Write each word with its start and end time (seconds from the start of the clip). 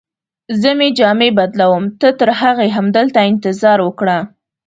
زه 0.61 0.69
مې 0.77 0.89
جامې 0.99 1.29
بدلوم، 1.39 1.83
ته 1.99 2.07
ترهغې 2.19 2.69
همدلته 2.77 3.19
انتظار 3.31 3.79
وکړه. 3.83 4.17